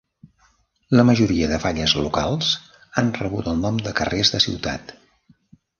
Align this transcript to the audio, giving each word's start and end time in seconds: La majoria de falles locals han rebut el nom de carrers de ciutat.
La 0.99 1.05
majoria 1.09 1.49
de 1.51 1.59
falles 1.65 1.95
locals 2.07 2.49
han 3.03 3.15
rebut 3.21 3.53
el 3.53 3.63
nom 3.67 3.79
de 3.89 3.97
carrers 4.03 4.37
de 4.37 4.43
ciutat. 4.49 4.97